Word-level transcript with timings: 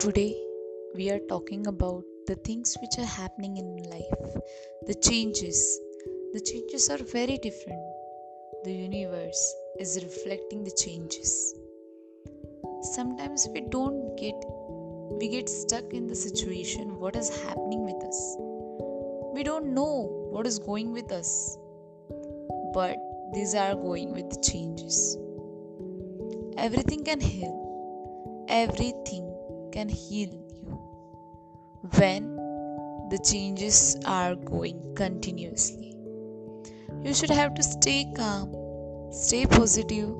Today, 0.00 0.34
we 0.94 1.10
are 1.10 1.20
talking 1.28 1.66
about 1.66 2.04
the 2.26 2.36
things 2.36 2.76
which 2.80 2.98
are 2.98 3.06
happening 3.06 3.56
in 3.56 3.90
life, 3.90 4.34
the 4.86 4.94
changes. 4.94 5.80
The 6.32 6.40
changes 6.40 6.90
are 6.90 6.98
very 6.98 7.38
different. 7.38 7.82
The 8.64 8.72
universe 8.72 9.54
is 9.78 10.02
reflecting 10.02 10.64
the 10.64 10.76
changes. 10.82 11.54
Sometimes 12.94 13.48
we 13.52 13.60
don't 13.62 14.16
get 14.16 14.34
we 15.20 15.28
get 15.28 15.48
stuck 15.48 15.92
in 15.92 16.06
the 16.06 16.14
situation 16.14 16.98
what 16.98 17.16
is 17.16 17.28
happening 17.44 17.84
with 17.84 18.02
us. 18.04 18.36
We 19.34 19.42
don't 19.42 19.74
know 19.74 20.28
what 20.30 20.46
is 20.46 20.58
going 20.58 20.92
with 20.92 21.12
us. 21.12 21.58
But 22.72 22.96
these 23.32 23.54
are 23.54 23.74
going 23.74 24.12
with 24.12 24.30
the 24.30 24.40
changes. 24.40 25.18
Everything 26.56 27.04
can 27.04 27.20
heal. 27.20 27.63
Everything 28.56 29.24
can 29.72 29.88
heal 29.88 30.28
you 30.32 30.74
when 31.98 32.36
the 33.10 33.18
changes 33.28 33.96
are 34.06 34.36
going 34.36 34.94
continuously. 34.94 35.96
You 37.02 37.14
should 37.14 37.30
have 37.30 37.54
to 37.54 37.64
stay 37.64 38.12
calm, 38.16 38.52
stay 39.10 39.44
positive, 39.46 40.10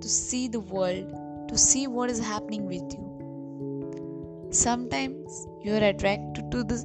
to 0.00 0.08
see 0.08 0.48
the 0.48 0.58
world, 0.58 1.48
to 1.48 1.56
see 1.56 1.86
what 1.86 2.10
is 2.10 2.18
happening 2.18 2.66
with 2.66 2.82
you. 2.96 4.48
Sometimes 4.50 5.46
you 5.62 5.74
are 5.74 5.84
attracted 5.90 6.50
to 6.50 6.64
the 6.64 6.78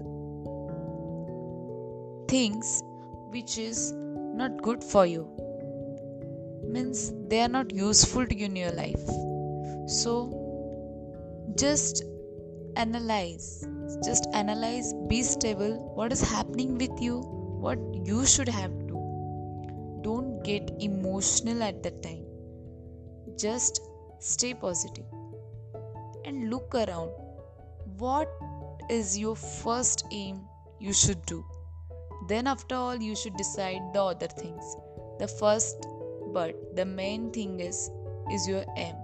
things 2.28 2.84
which 3.32 3.58
is 3.58 3.94
not 3.94 4.62
good 4.62 4.84
for 4.84 5.08
you 5.08 5.28
means 6.64 7.12
they 7.30 7.42
are 7.42 7.50
not 7.50 7.74
useful 7.74 8.28
to 8.28 8.36
you 8.36 8.46
in 8.46 8.56
your 8.56 8.72
life 8.74 9.08
so 9.88 10.41
just 11.58 12.04
analyze 12.76 13.66
just 14.04 14.28
analyze 14.34 14.94
be 15.08 15.22
stable. 15.22 15.74
What 15.96 16.12
is 16.12 16.22
happening 16.22 16.78
with 16.78 17.02
you? 17.02 17.20
What 17.20 17.78
you 18.06 18.26
should 18.26 18.50
have 18.50 18.72
to 18.72 18.86
do. 18.86 20.00
Don't 20.02 20.44
get 20.44 20.72
emotional 20.80 21.62
at 21.62 21.84
that 21.84 22.02
time. 22.02 22.26
Just 23.38 23.82
stay 24.20 24.54
positive 24.54 25.06
and 26.26 26.50
look 26.50 26.74
around. 26.74 27.12
What 27.98 28.30
is 28.90 29.18
your 29.18 29.36
first 29.36 30.06
aim 30.12 30.42
you 30.80 30.94
should 30.94 31.24
do? 31.26 31.46
Then 32.28 32.48
after 32.48 32.76
all 32.76 32.96
you 32.96 33.16
should 33.16 33.36
decide 33.36 33.82
the 33.94 34.04
other 34.04 34.28
things. 34.28 34.76
The 35.20 35.28
first 35.28 35.86
but 36.34 36.76
the 36.76 36.86
main 36.86 37.32
thing 37.32 37.60
is 37.60 37.92
is 38.32 38.48
your 38.48 38.66
aim 38.78 38.96